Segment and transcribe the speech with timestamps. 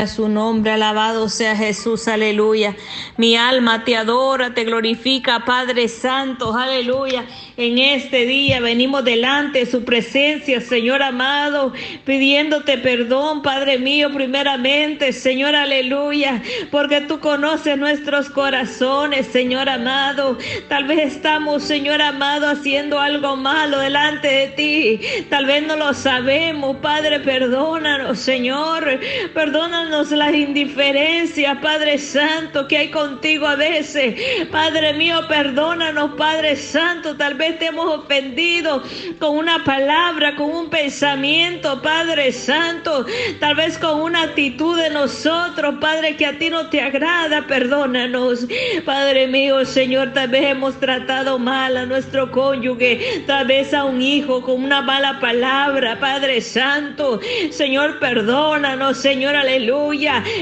[0.00, 2.76] A su nombre, alabado sea Jesús, aleluya.
[3.16, 7.26] Mi alma te adora, te glorifica, Padre Santo, aleluya.
[7.56, 11.72] En este día venimos delante de su presencia, Señor amado,
[12.04, 20.38] pidiéndote perdón, Padre mío, primeramente, Señor, aleluya, porque tú conoces nuestros corazones, Señor amado.
[20.68, 25.24] Tal vez estamos, Señor amado, haciendo algo malo delante de ti.
[25.28, 29.00] Tal vez no lo sabemos, Padre, perdónanos, Señor.
[29.34, 34.14] Perdónanos las indiferencias, Padre Santo, que hay contigo a veces.
[34.50, 37.16] Padre mío, perdónanos, Padre Santo.
[37.16, 38.82] Tal vez te hemos ofendido
[39.18, 43.06] con una palabra, con un pensamiento, Padre Santo.
[43.40, 47.46] Tal vez con una actitud de nosotros, Padre, que a ti no te agrada.
[47.46, 48.46] Perdónanos,
[48.84, 50.12] Padre mío, Señor.
[50.12, 54.82] Tal vez hemos tratado mal a nuestro cónyuge, tal vez a un hijo con una
[54.82, 57.20] mala palabra, Padre Santo.
[57.50, 59.77] Señor, perdónanos, Señor, aleluya.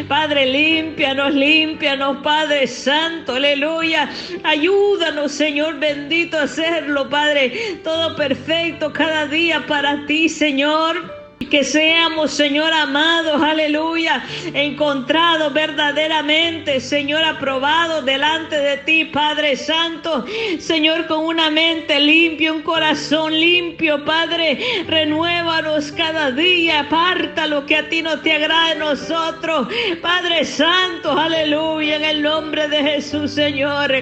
[0.09, 4.11] Padre, límpianos, límpianos, Padre Santo, aleluya.
[4.43, 7.79] Ayúdanos, Señor bendito, a hacerlo, Padre.
[7.85, 11.16] Todo perfecto cada día para ti, Señor.
[11.51, 20.25] Que seamos, Señor amado, aleluya, encontrados verdaderamente, Señor aprobado delante de ti, Padre Santo.
[20.59, 24.59] Señor, con una mente limpia, un corazón limpio, Padre,
[24.89, 29.69] renuévanos cada día, aparta lo que a ti no te agrada de nosotros,
[30.03, 33.93] Padre Santo, aleluya, en el nombre de Jesús, Señor.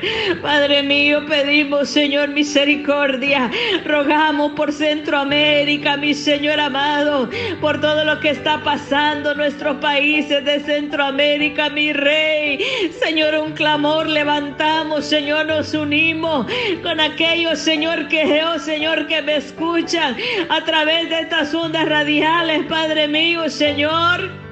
[0.41, 3.51] Padre mío, pedimos, Señor, misericordia.
[3.85, 7.29] Rogamos por Centroamérica, mi Señor amado
[7.61, 12.59] por todo lo que está pasando en nuestros países de Centroamérica, mi rey.
[13.03, 16.47] Señor, un clamor levantamos, Señor, nos unimos
[16.83, 20.17] con aquellos, Señor, que, oh Señor, que me escuchan
[20.49, 24.44] a través de estas ondas radiales, Padre mío, Señor.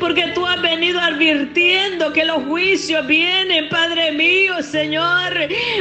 [0.00, 5.32] Porque tú has venido advirtiendo que los juicios vienen, Padre mío, Señor.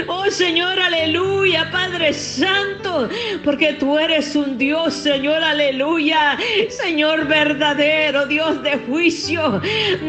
[0.08, 3.09] Oh Señor, aleluya, Padre Santo.
[3.43, 6.37] Porque tú eres un Dios, Señor, aleluya.
[6.70, 9.61] Señor verdadero, Dios de juicio.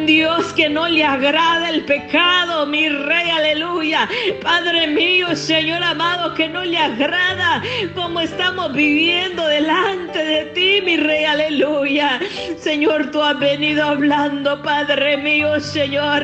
[0.07, 4.09] Dios que no le agrada el pecado, mi rey, aleluya.
[4.43, 7.63] Padre mío, Señor amado, que no le agrada
[7.95, 12.21] como estamos viviendo delante de ti, mi rey, aleluya.
[12.59, 16.21] Señor, tú has venido hablando, Padre mío, Señor,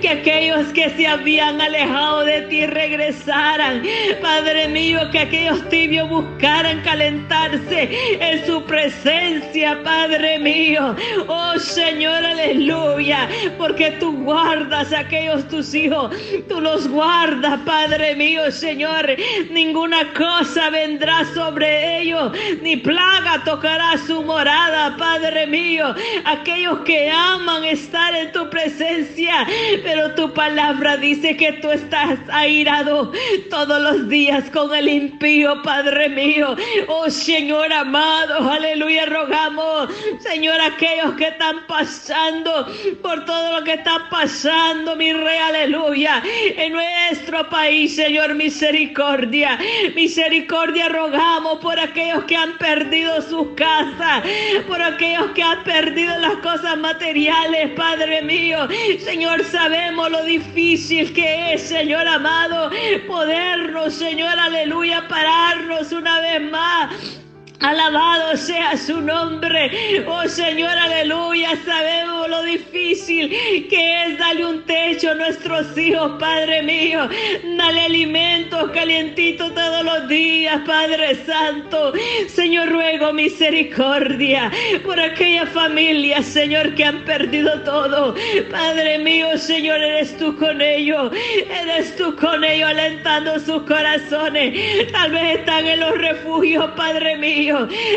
[0.00, 3.82] que aquellos que se habían alejado de ti regresaran.
[4.22, 7.80] Padre mío, que aquellos tibios buscaran calentarse
[8.18, 10.96] en su presencia, Padre mío.
[11.28, 16.16] Oh Señor, aleluya, porque tú guardas a aquellos tus hijos,
[16.48, 19.04] tú los guardas, Padre mío, Señor.
[19.50, 22.32] Ninguna cosa vendrá sobre ellos,
[22.62, 25.94] ni plaga tocará su morada, Padre mío.
[26.24, 26.53] Aquellos
[26.84, 29.46] que aman estar en tu presencia,
[29.82, 33.10] pero tu palabra dice que tú estás airado
[33.50, 36.54] todos los días con el impío, Padre mío.
[36.86, 39.88] Oh Señor amado, aleluya, rogamos,
[40.20, 42.68] Señor, aquellos que están pasando
[43.02, 49.58] por todo lo que está pasando, mi rey, aleluya, en nuestro país, Señor, misericordia,
[49.96, 54.22] misericordia, rogamos por aquellos que han perdido sus casas,
[54.68, 58.68] por aquellos que han perdido las cosas materiales, Padre mío.
[59.02, 62.70] Señor, sabemos lo difícil que es, Señor amado,
[63.06, 67.23] podernos, Señor, aleluya, pararnos una vez más
[67.60, 70.04] Alabado sea su nombre.
[70.06, 71.56] Oh Señor, aleluya.
[71.64, 73.30] Sabemos lo difícil
[73.70, 77.08] que es darle un techo a nuestros hijos, Padre mío.
[77.56, 81.92] Dale alimentos calientitos todos los días, Padre Santo.
[82.28, 84.50] Señor, ruego misericordia
[84.84, 88.14] por aquellas familias, Señor, que han perdido todo.
[88.50, 91.12] Padre mío, Señor, eres tú con ellos.
[91.48, 94.90] Eres tú con ellos alentando sus corazones.
[94.92, 97.43] Tal vez están en los refugios, Padre mío.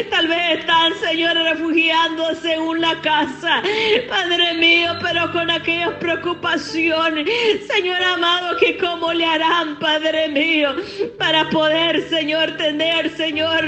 [0.09, 3.61] Tal vez están, Señor, refugiándose en una casa.
[4.09, 7.29] Padre mío, pero con aquellas preocupaciones.
[7.67, 10.75] Señor amado, que cómo le harán, Padre mío,
[11.17, 13.63] para poder, Señor, tener, Señor,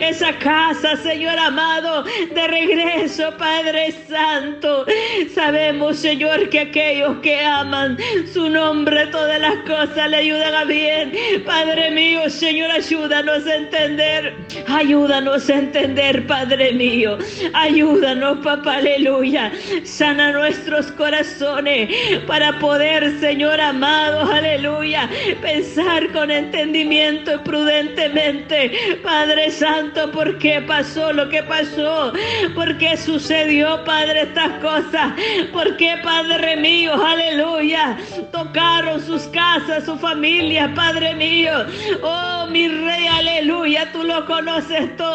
[0.00, 2.04] esa casa, Señor amado,
[2.34, 4.86] de regreso, Padre Santo.
[5.34, 7.98] Sabemos, Señor, que aquellos que aman
[8.32, 11.12] su nombre, todas las cosas le ayudan a bien.
[11.44, 14.34] Padre mío, Señor, ayúdanos a entender.
[14.66, 17.18] Ayúdanos Ayúdanos entender, Padre mío.
[17.52, 19.50] Ayúdanos, papá, aleluya.
[19.82, 21.90] Sana nuestros corazones
[22.28, 25.10] para poder, Señor amado, aleluya,
[25.42, 29.00] pensar con entendimiento y prudentemente.
[29.02, 32.12] Padre Santo, ¿por qué pasó lo que pasó?
[32.54, 35.14] ¿Por qué sucedió, Padre, estas cosas?
[35.52, 37.98] ¿Por qué, Padre mío, aleluya,
[38.30, 41.66] tocaron sus casas, su familia, Padre mío?
[42.04, 45.07] Oh, mi rey, aleluya, tú lo conoces todo,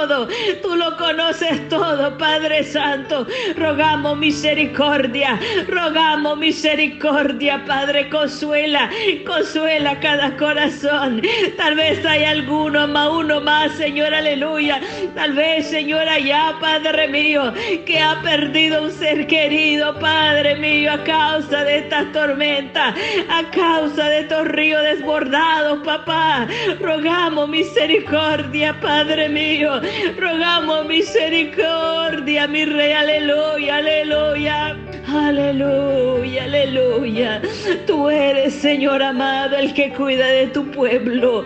[0.62, 3.28] tú lo conoces todo, Padre Santo.
[3.56, 8.90] Rogamos misericordia, rogamos misericordia, Padre, consuela,
[9.25, 11.22] consuela cada corazón.
[11.57, 14.81] Tal vez hay alguno más, uno más, Señor, aleluya.
[15.16, 17.54] Tal vez, Señor, allá, Padre mío,
[17.86, 22.95] que ha perdido un ser querido, Padre mío, a causa de estas tormentas,
[23.30, 26.48] a causa de estos ríos desbordados, papá.
[26.80, 29.82] Rogamos misericordia, Padre mío.
[30.18, 34.77] Rogamos misericordia, mi rey, aleluya, aleluya.
[35.13, 37.42] Aleluya, aleluya.
[37.86, 41.45] Tú eres, Señor amado, el que cuida de tu pueblo.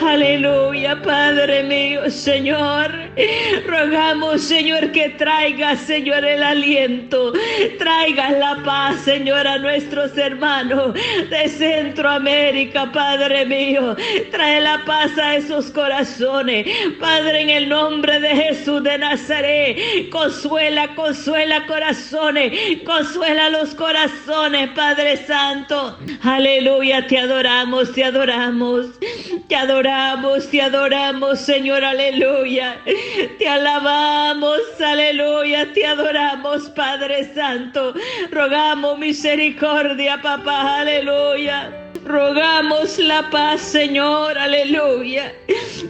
[0.00, 2.92] Aleluya, Padre mío, Señor.
[3.66, 7.32] Rogamos, Señor, que traigas, Señor, el aliento.
[7.78, 13.96] Traigas la paz, Señor, a nuestros hermanos de Centroamérica, Padre mío.
[14.30, 16.68] Trae la paz a esos corazones.
[17.00, 22.52] Padre, en el nombre de Jesús de Nazaret, consuela, consuela corazones.
[22.84, 23.07] Consuela
[23.50, 25.96] los corazones, Padre Santo.
[26.22, 28.86] Aleluya, te adoramos, te adoramos.
[29.48, 32.76] Te adoramos, te adoramos, Señor, aleluya.
[33.38, 37.94] Te alabamos, aleluya, te adoramos, Padre Santo.
[38.30, 41.87] Rogamos misericordia, papá, aleluya.
[42.04, 45.32] Rogamos la paz, Señor, aleluya.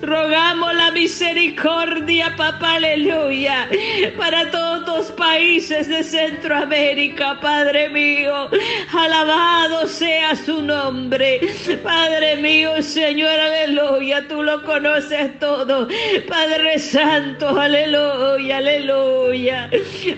[0.03, 3.69] Rogamos la misericordia, papá, aleluya,
[4.17, 8.49] para todos los países de Centroamérica, Padre mío.
[8.93, 11.41] Alabado sea su nombre,
[11.83, 14.27] Padre mío, Señor, aleluya.
[14.29, 15.89] Tú lo conoces todo,
[16.29, 19.71] Padre Santo, aleluya, aleluya.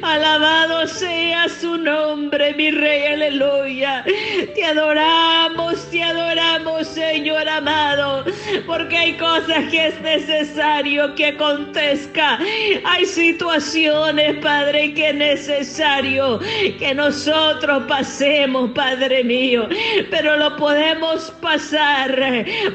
[0.03, 4.05] Alabado sea su nombre, mi Rey, aleluya.
[4.55, 8.25] Te adoramos te adoramos, Señor amado,
[8.67, 12.39] porque hay cosas que es necesario que acontezca.
[12.85, 16.41] Hay situaciones, Padre, que es necesario
[16.79, 19.69] que nosotros pasemos, Padre mío,
[20.11, 22.11] pero lo podemos pasar,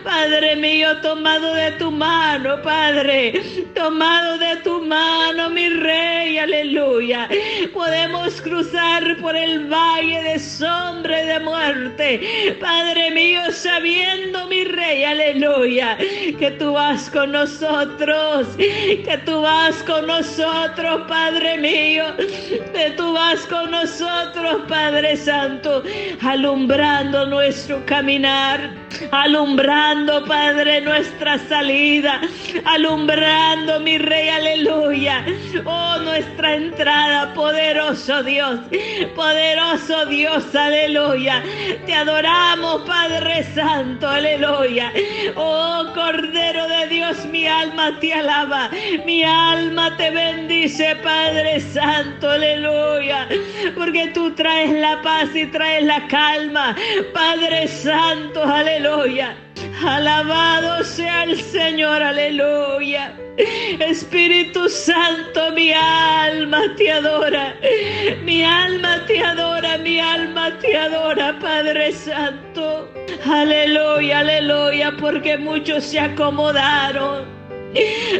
[0.03, 3.42] Padre mío, tomado de tu mano, Padre,
[3.74, 7.27] tomado de tu mano, mi Rey, aleluya.
[7.74, 15.04] Podemos cruzar por el valle de sombra y de muerte, Padre mío, sabiendo, mi rey,
[15.04, 23.14] aleluya, que tú vas con nosotros, que tú vas con nosotros, Padre mío, que tú
[23.14, 25.84] vas con nosotros, Padre Santo,
[26.22, 28.70] alumbrando nuestro caminar,
[29.12, 32.22] alumbrando, Padre, nuestra salida,
[32.66, 35.26] alumbrando, mi rey, aleluya,
[35.66, 38.60] oh, nuestra entrada, poderoso Dios,
[39.16, 41.44] poderoso Dios, aleluya,
[41.86, 44.92] te adoramos, Padre Santo, aleluya.
[45.36, 48.69] Oh Cordero de Dios, mi alma te alaba,
[49.06, 53.27] mi alma te bendice, Padre Santo, aleluya.
[53.75, 56.75] Porque tú traes la paz y traes la calma,
[57.13, 59.44] Padre Santo, aleluya.
[59.83, 63.13] Alabado sea el Señor, aleluya.
[63.38, 67.56] Espíritu Santo, mi alma te adora.
[68.24, 72.90] Mi alma te adora, mi alma te adora, Padre Santo.
[73.26, 77.26] Aleluya, aleluya, porque muchos se acomodaron.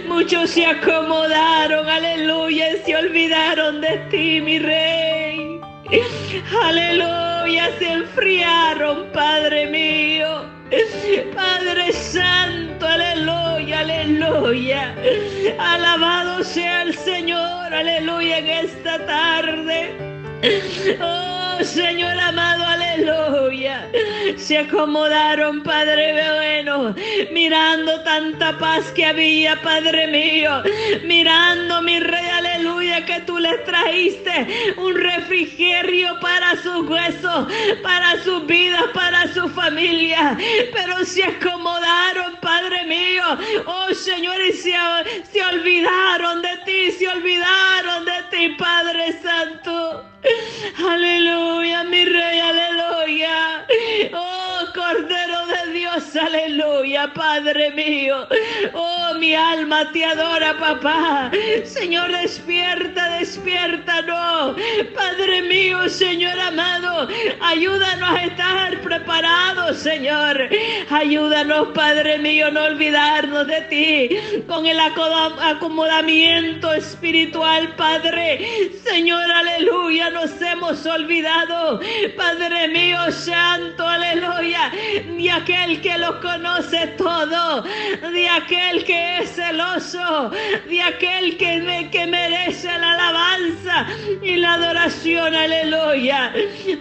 [0.08, 5.62] Muchos se acomodaron, aleluya, y se olvidaron de ti, mi rey.
[6.62, 10.55] Aleluya, se enfriaron, Padre mío.
[11.36, 14.96] Padre Santo, aleluya, aleluya.
[15.60, 19.92] Alabado sea el Señor, aleluya, en esta tarde.
[21.02, 23.88] Oh Señor amado, aleluya.
[24.38, 26.96] Se acomodaron, Padre bueno,
[27.32, 30.64] mirando tanta paz que había, Padre mío.
[31.04, 32.55] Mirando, mi Rey, aleluya,
[33.04, 37.48] que tú les trajiste un refrigerio para sus huesos,
[37.84, 40.38] para sus vidas, para su familia.
[40.72, 43.24] Pero se acomodaron, Padre mío.
[43.66, 44.74] Oh Señor, y se,
[45.32, 50.06] se olvidaron de ti, se olvidaron de ti, Padre Santo.
[50.88, 53.66] Aleluya, mi rey, aleluya.
[54.14, 55.25] Oh, Cordero de
[55.96, 58.28] Aleluya, Padre mío.
[58.74, 61.32] Oh, mi alma te adora, papá.
[61.64, 64.56] Señor, despierta, despierta, no.
[64.94, 66.95] Padre mío, Señor amado,
[67.42, 70.50] ayúdanos a estar preparados, Señor.
[70.90, 78.72] Ayúdanos, Padre mío, no olvidarnos de ti con el acomodamiento espiritual, Padre.
[78.84, 81.80] Señor, aleluya, nos hemos olvidado,
[82.16, 84.72] Padre mío, santo, aleluya,
[85.18, 90.32] de aquel que lo conoce todo, de aquel que es celoso,
[90.70, 93.88] de aquel que, que merece la alabanza
[94.22, 96.34] y la adoración, aleluya.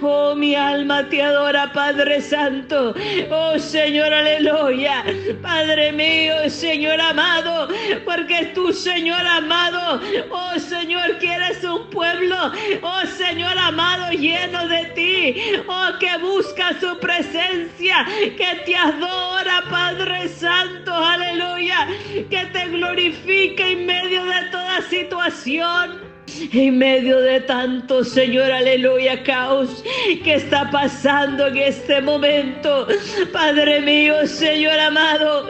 [0.06, 2.94] Oh, mi alma te adora, Padre Santo.
[3.30, 5.02] Oh, Señor, aleluya.
[5.40, 7.68] Padre mío, Señor amado,
[8.04, 12.36] porque tú, Señor amado, oh, Señor, quieres un pueblo,
[12.82, 18.04] oh, Señor amado, lleno de ti, oh, que busca su presencia,
[18.36, 21.88] que te adora, Padre Santo, aleluya,
[22.28, 26.13] que te glorifica en medio de toda situación.
[26.52, 29.84] En medio de tanto, Señor, aleluya, caos
[30.24, 32.88] que está pasando en este momento,
[33.32, 35.46] Padre mío, Señor amado,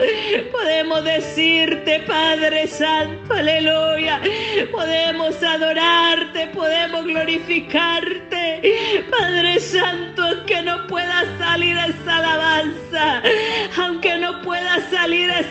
[0.51, 4.21] podemos decirte, Padre Santo, aleluya,
[4.71, 13.23] podemos adorarte, podemos glorificarte, Padre Santo, que no pueda salir esa alabanza,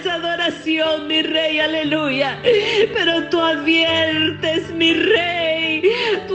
[0.07, 2.39] adoración, mi Rey, aleluya,
[2.93, 5.54] pero tú adviertes, mi Rey,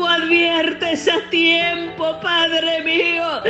[0.09, 3.41] adviertes a tiempo, Padre mío.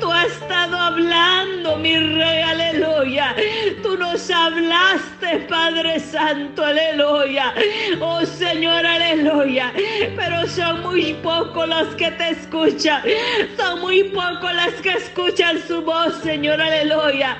[0.00, 3.34] Tú has estado hablando, mi Rey, aleluya.
[3.82, 7.54] Tú nos hablaste, Padre Santo, aleluya.
[8.00, 9.72] Oh Señor, aleluya.
[10.16, 13.02] Pero son muy pocos los que te escuchan.
[13.56, 17.36] Son muy pocos los que escuchan su voz, Señor, aleluya.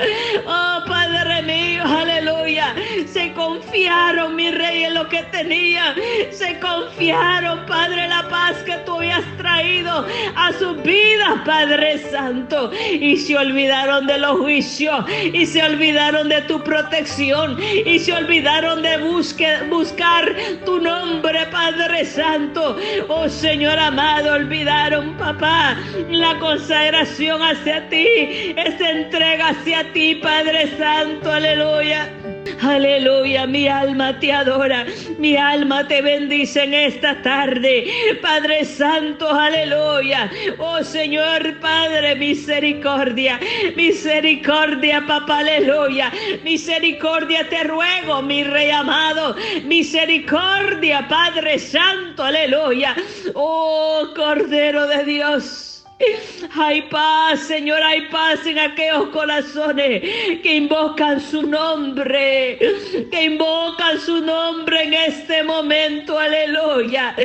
[0.47, 2.75] Oh Padre mío, aleluya.
[3.07, 5.95] Se confiaron, mi Rey, en lo que tenían.
[6.31, 12.71] Se confiaron Padre, la paz que tú habías traído a su vida, Padre Santo.
[12.93, 18.83] Y se olvidaron de los juicios, y se olvidaron de tu protección, y se olvidaron
[18.83, 18.99] de
[19.69, 20.35] buscar
[20.65, 22.77] tu nombre, Padre Santo.
[23.09, 25.77] Oh Señor amado, olvidaron, papá,
[26.11, 31.31] la consagración hacia ti, esa entrega hacia ti, Padre Santo.
[31.33, 32.18] Aleluya.
[32.61, 34.87] Aleluya, mi alma te adora,
[35.19, 37.87] mi alma te bendice en esta tarde.
[38.21, 40.31] Padre Santo, aleluya.
[40.59, 43.39] Oh Señor Padre, misericordia,
[43.77, 46.13] misericordia, papá, aleluya.
[46.45, 49.37] Misericordia te ruego, mi rey amado.
[49.65, 52.95] Misericordia, Padre Santo, aleluya.
[53.35, 55.78] Oh Cordero de Dios.
[56.55, 60.01] Hay paz, Señor, hay paz en aquellos corazones
[60.43, 62.59] que invocan su nombre,
[63.11, 67.17] que invocan su nombre en este momento, aleluya.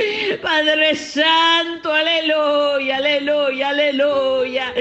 [0.41, 4.73] Padre Santo, aleluya, aleluya, aleluya.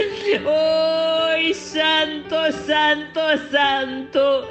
[0.46, 3.20] Hoy, Santo, Santo,
[3.50, 4.48] Santo,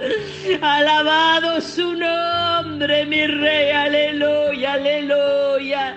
[0.62, 5.96] alabado su nombre, mi Rey, aleluya, aleluya,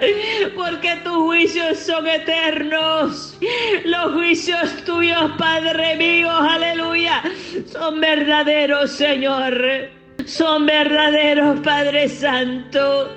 [0.57, 3.34] porque tus juicios son eternos
[3.85, 7.23] los juicios tuyos, Padre mío, aleluya,
[7.67, 13.15] son verdaderos, Señor son verdaderos, Padre Santo.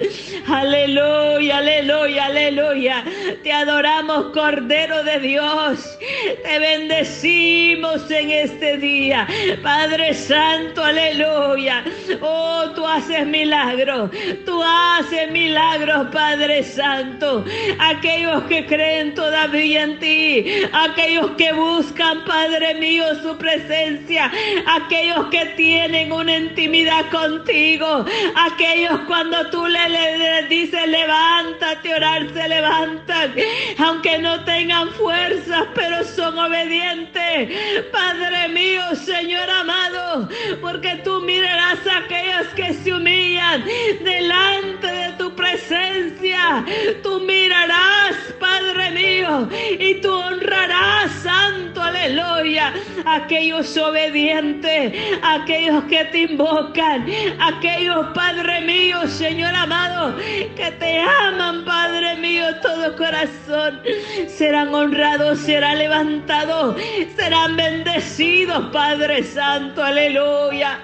[0.47, 3.03] Aleluya, aleluya, aleluya.
[3.43, 5.97] Te adoramos, Cordero de Dios.
[6.43, 9.27] Te bendecimos en este día.
[9.63, 11.83] Padre Santo, aleluya.
[12.21, 14.11] Oh, tú haces milagros.
[14.45, 17.45] Tú haces milagros, Padre Santo.
[17.79, 20.45] Aquellos que creen todavía en ti.
[20.73, 24.31] Aquellos que buscan, Padre mío, su presencia.
[24.65, 28.05] Aquellos que tienen una intimidad contigo.
[28.35, 33.35] Aquellos cuando tú le, dices levántate, orar se levantan.
[33.77, 37.85] Aunque no tengan fuerzas, pero son obedientes.
[37.91, 40.29] Padre mío, Señor amado,
[40.61, 43.63] porque tú mirarás a aquellos que se humillan
[44.03, 46.65] delante de tu presencia.
[47.03, 49.49] Tú mirarás, Padre mío,
[49.79, 52.73] y tú honrarás, Santo, aleluya,
[53.05, 56.86] aquellos obedientes, aquellos que te invocan
[57.39, 60.15] aquellos, Padre mío, Señor amado,
[60.55, 63.81] que te aman, Padre mío, todo corazón,
[64.27, 66.75] serán honrados, serán levantados,
[67.15, 70.79] serán bendecidos, Padre Santo, aleluya.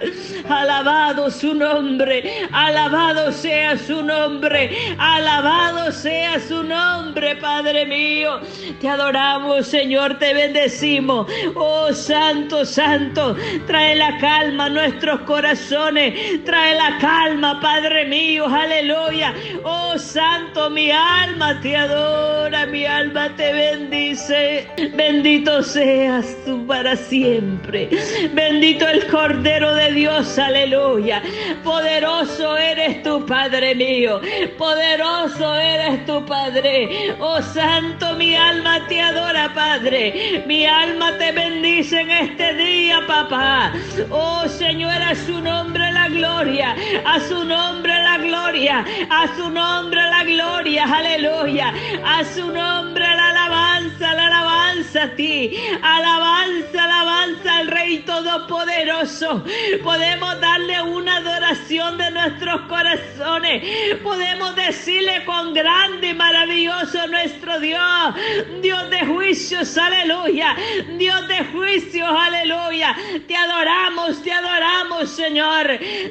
[0.49, 8.41] Alabado su nombre, alabado sea su nombre, alabado sea su nombre, Padre mío.
[8.79, 11.27] Te adoramos, Señor, te bendecimos.
[11.55, 13.35] Oh Santo, Santo,
[13.67, 15.92] trae la calma a nuestros corazones.
[15.93, 18.47] Trae la calma, Padre mío.
[18.47, 19.33] Aleluya.
[19.63, 24.67] Oh Santo, mi alma te adora, mi alma te bendice.
[24.95, 27.89] Bendito seas tú para siempre.
[28.33, 30.39] Bendito el Cordero de Dios.
[30.39, 31.21] Aleluya.
[31.63, 34.19] Poderoso eres tu Padre mío.
[34.57, 37.15] Poderoso eres tu Padre.
[37.19, 40.43] Oh Santo, mi alma te adora, Padre.
[40.47, 43.73] Mi alma te bendice en este día, papá.
[44.09, 46.75] Oh Señor, a su nombre la gloria.
[47.05, 48.85] A su nombre la gloria.
[49.09, 50.85] A su nombre la gloria.
[50.85, 51.73] Aleluya.
[52.05, 55.57] A su nombre la alabanza, la alabanza a ti.
[55.81, 59.43] Alabanza, alabanza al Rey Todopoderoso.
[59.83, 63.63] Podemos darle una adoración de nuestros corazones.
[64.03, 68.15] Podemos decirle con grande y maravilloso nuestro Dios.
[68.61, 70.55] Dios de juicios, aleluya.
[70.97, 72.95] Dios de juicios, aleluya.
[73.27, 74.72] Te adoramos, te adoramos,
[75.07, 75.67] Señor.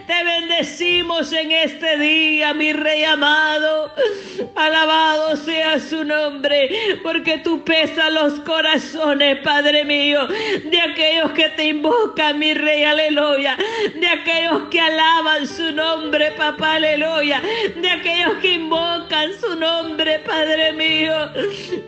[0.07, 3.93] Te bendecimos en este día, mi Rey amado.
[4.55, 6.71] Alabado sea su nombre,
[7.03, 13.57] porque tú pesas los corazones, Padre mío, de aquellos que te invocan, mi Rey, aleluya.
[13.95, 17.43] De aquellos que alaban su nombre, papá, aleluya.
[17.77, 21.15] De aquellos que invocan su nombre, Padre mío.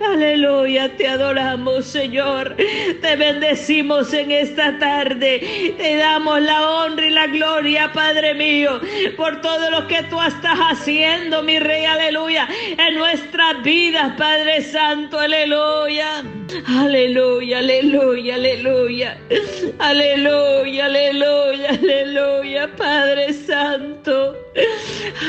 [0.01, 2.57] Aleluya, te adoramos, Señor.
[3.01, 5.75] Te bendecimos en esta tarde.
[5.79, 8.81] Te damos la honra y la gloria, Padre mío,
[9.17, 15.19] por todo lo que tú estás haciendo, mi Rey, aleluya, en nuestras vidas, Padre Santo,
[15.19, 16.23] aleluya.
[16.67, 19.19] Aleluya, aleluya, aleluya.
[19.79, 24.44] Aleluya, aleluya, aleluya, Padre Santo.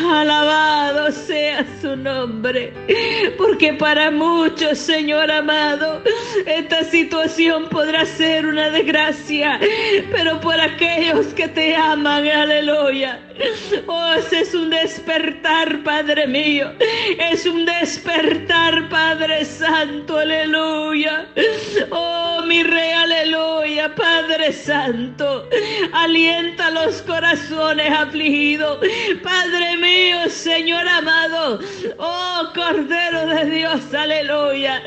[0.04, 2.74] Alabado sea su nombre,
[3.38, 6.02] porque para muchos, Señor amado,
[6.46, 9.60] esta situación podrá ser una desgracia,
[10.12, 13.20] pero por aquellos que te aman, aleluya.
[13.88, 16.72] Oh, es un despertar, Padre mío.
[17.20, 21.28] Es un despertar, Padre Santo, aleluya.
[21.92, 25.50] Oh, mi Rey, aleluya, Padre Santo.
[25.92, 28.80] Alienta los corazones afligidos.
[29.22, 29.45] Padre
[30.64, 30.95] mío, Señor amado.
[31.98, 34.82] Oh, Cordero de Dios, aleluya.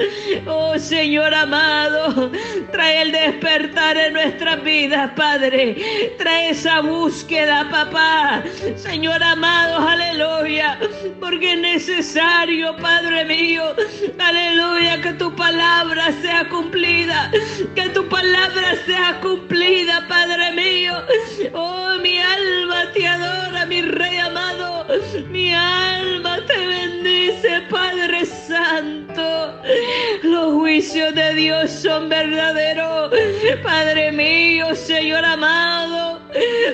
[0.47, 2.31] Oh, Señor amado.
[2.73, 6.15] Trae el despertar en nuestras vidas, Padre.
[6.19, 8.43] Trae esa búsqueda, papá.
[8.77, 10.79] Señor amado, aleluya.
[11.21, 13.75] Porque es necesario, Padre mío.
[14.19, 17.31] Aleluya, que tu palabra sea cumplida.
[17.75, 20.95] Que tu palabra sea cumplida, Padre mío.
[21.55, 24.87] Oh, mi alma te adora, mi Rey amado.
[25.31, 29.63] Mi alma te bendice, Padre Santo.
[30.23, 33.13] Los juicios de Dios son verdaderos.
[33.63, 36.21] Padre mío, Señor amado.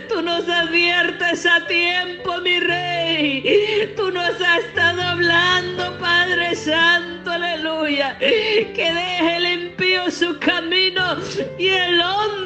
[0.09, 3.93] Tú nos adviertes a tiempo, mi Rey.
[3.97, 8.17] Tú nos has estado hablando, Padre Santo, aleluya.
[8.19, 11.17] Que deje el impío su camino
[11.59, 12.44] y el hombre,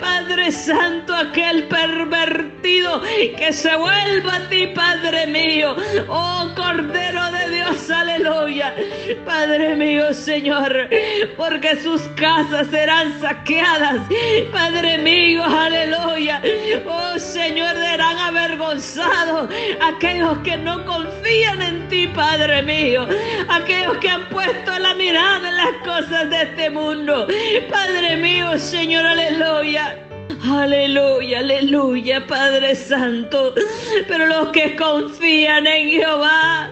[0.00, 3.02] Padre Santo, aquel pervertido
[3.36, 5.76] que se vuelva a ti, Padre mío.
[6.08, 8.74] Oh Cordero de Dios, aleluya.
[9.24, 10.88] Padre mío, Señor,
[11.36, 14.02] porque sus casas serán saqueadas.
[14.52, 16.42] Padre mío, aleluya.
[16.86, 19.48] Oh Señor, serán avergonzados
[19.82, 23.06] aquellos que no confían en ti, Padre mío.
[23.48, 27.26] Aquellos que han puesto la mirada en las cosas de este mundo.
[27.70, 29.35] Padre mío, Señor, aleluya.
[30.48, 33.54] Aleluya, aleluya, Padre Santo.
[34.08, 36.70] Pero los que confían en Jehová,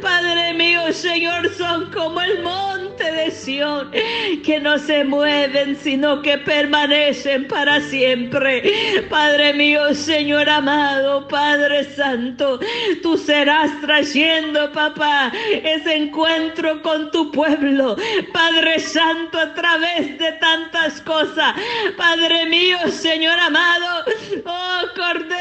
[0.00, 3.90] Padre mío, Señor, son como el monte de Sión,
[4.44, 9.06] que no se mueven, sino que permanecen para siempre.
[9.08, 12.58] Padre mío, Señor amado, Padre Santo,
[13.02, 17.96] tú serás trayendo, papá, ese encuentro con tu pueblo.
[18.32, 21.54] Padre Santo, a través de tantas cosas.
[21.96, 24.04] Padre mío, Señor amado.
[24.44, 25.35] Oh Cordero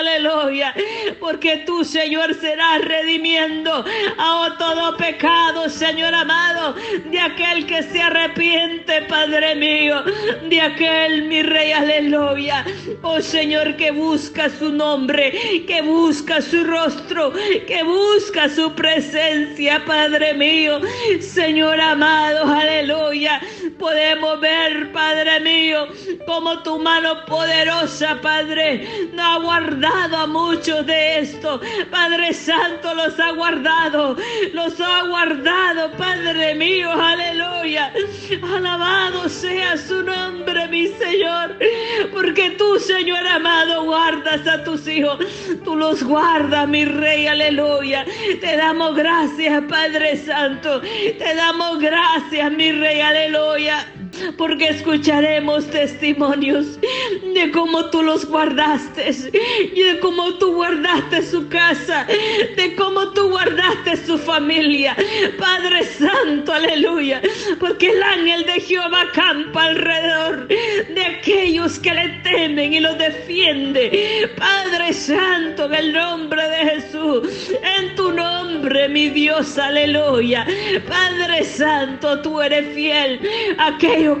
[0.00, 0.74] aleluya.
[1.18, 3.84] Porque tú, Señor, serás redimiendo
[4.18, 6.74] a todo pecado, Señor amado,
[7.10, 10.02] de aquel que se arrepiente, Padre mío,
[10.48, 12.64] de aquel, mi Rey, aleluya.
[13.02, 15.32] Oh Señor, que busca su nombre,
[15.66, 17.32] que busca su rostro,
[17.66, 20.80] que busca su presencia, Padre mío.
[21.20, 23.40] Señor amado, aleluya.
[23.80, 25.88] Podemos ver, Padre mío,
[26.26, 28.86] como tu mano poderosa, Padre,
[29.18, 31.58] ha guardado a muchos de esto.
[31.90, 34.16] Padre Santo los ha guardado,
[34.52, 37.29] los ha guardado, Padre mío, aleluya.
[38.42, 41.56] Alabado sea su nombre, mi Señor,
[42.12, 45.18] porque tú, Señor amado, guardas a tus hijos.
[45.64, 48.04] Tú los guardas, mi Rey, aleluya.
[48.40, 50.80] Te damos gracias, Padre Santo.
[50.80, 53.86] Te damos gracias, mi Rey, aleluya
[54.36, 56.78] porque escucharemos testimonios
[57.34, 59.10] de cómo tú los guardaste
[59.74, 62.06] y de cómo tú guardaste su casa,
[62.56, 64.96] de cómo tú guardaste su familia.
[65.38, 67.20] Padre Santo, aleluya,
[67.58, 74.30] porque el ángel de Jehová campa alrededor de aquellos que le temen y los defiende.
[74.36, 80.46] Padre Santo, en el nombre de Jesús, en tu nombre, mi Dios, aleluya.
[80.88, 83.20] Padre Santo, tú eres fiel.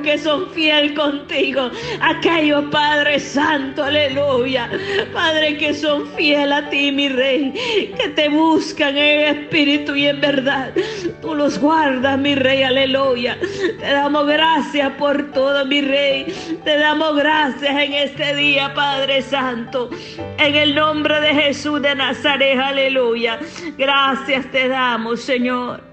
[0.02, 4.70] Que son fiel contigo, aquellos Padre Santo, aleluya,
[5.12, 7.52] Padre que son fiel a ti, mi Rey,
[7.98, 10.72] que te buscan en espíritu y en verdad.
[11.20, 13.36] Tú los guardas, mi Rey, aleluya.
[13.80, 16.26] Te damos gracias por todo, mi Rey.
[16.64, 19.90] Te damos gracias en este día, Padre Santo.
[20.38, 23.40] En el nombre de Jesús de Nazaret, aleluya.
[23.76, 25.89] Gracias te damos, Señor.